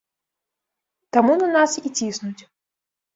[1.17, 2.43] Таму на нас і ціснуць.